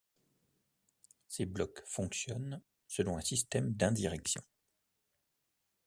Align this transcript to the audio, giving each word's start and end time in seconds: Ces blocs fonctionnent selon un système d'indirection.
Ces 1.27 1.45
blocs 1.45 1.83
fonctionnent 1.85 2.63
selon 2.87 3.17
un 3.19 3.21
système 3.21 3.71
d'indirection. 3.75 4.41